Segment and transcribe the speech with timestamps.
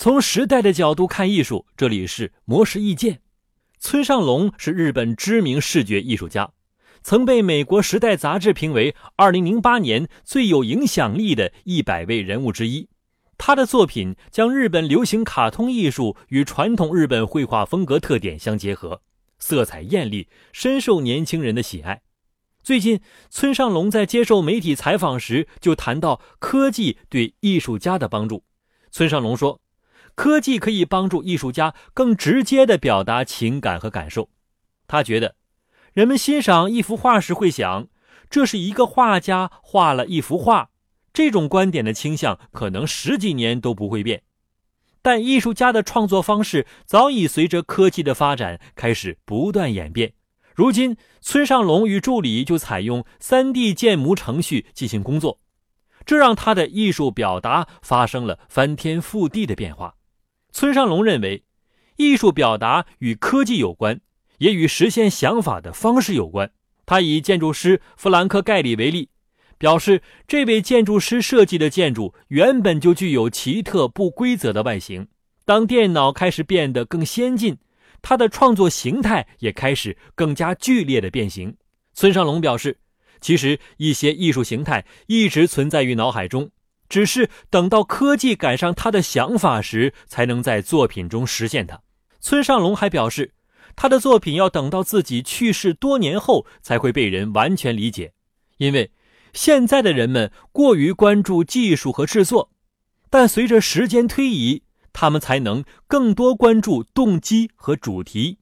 [0.00, 3.20] 从时代的角度看艺术，这里是魔石意见。
[3.78, 6.52] 村上隆是日本知名视觉艺术家，
[7.02, 12.88] 曾被美国《时代》杂志评为2008年最有影响力的一百位人物之一。
[13.36, 19.02] 他的作品将日本流行卡通艺术与传统日本绘画风格特点相结合，
[19.38, 22.00] 色彩艳丽，深受年轻人的喜爱。
[22.62, 28.44] 最近，村上隆在接受媒体采访时就谈到科技对艺术家的帮助。
[28.90, 29.60] 村上隆说
[30.20, 34.28] ：“科技可以帮助艺术家更直接地表达情感和感受。
[34.86, 35.34] 他觉得，
[35.94, 37.88] 人们欣赏一幅画时会想，
[38.28, 40.68] 这是一个画家画了一幅画。”
[41.14, 44.22] 这种观点的倾向可能十几年都不会变，
[45.00, 50.12] 但艺术家的创作方式早已随着科技的发展开始不断演变。
[50.54, 55.40] 如今，村上隆与助理就采用 3D 建模程序进行工作，
[56.04, 59.94] 这让他的艺术表达发生了翻天覆地的变化。
[60.52, 61.44] 村上隆认为，
[61.96, 64.00] 艺术表达与科技有关，
[64.38, 66.50] 也与实现想法的方式有关。
[66.86, 69.10] 他以建筑师弗兰克·盖里为例。
[69.58, 75.08] 表示，这位建筑师设计的建筑原本就具有奇特不规则的外形。
[75.44, 77.58] 当电脑开始变得更先进，
[78.00, 81.56] 他的创作形态也开始更加剧烈的变形。
[81.92, 82.78] 村上隆表示，
[83.20, 86.50] 其实一些艺术形态一直存在于脑海中，
[86.90, 91.80] 只是等到科技赶上他的想法时，才能在作品中实现它。
[92.20, 93.32] 村上隆还表示，
[93.74, 98.12] 他的作品要等到自己去世多年后才会被人完全理解，
[98.58, 98.92] 因为。
[99.32, 102.50] 现在的人们过于关注技术和制作，
[103.08, 108.38] 但随着时间推移，他们才能更多关注动机和主题。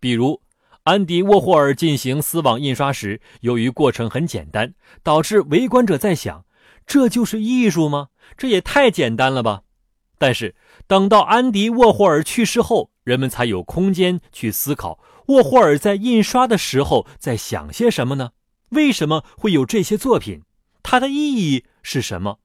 [0.00, 0.40] 比如，
[0.84, 6.46] 安迪沃霍尔进行丝网印刷时，由于过程很简单，导致围观者在想：
[6.92, 8.08] 这就是艺术吗？
[8.36, 9.62] 这也太简单了吧！
[10.18, 10.54] 但是，
[10.86, 18.32] 等到安迪沃霍尔去世后，人们才有空间去思考沃霍尔在印刷的时候在想些什么呢？
[18.72, 20.42] 为什么会有这些作品？
[20.82, 22.40] 它的意义是什么？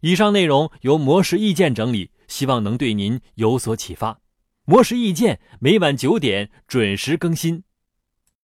[0.00, 4.18] 以上内容由魔石意见整理，希望能对您有所启发。
[4.64, 7.62] 魔石意见每晚九点准时更新。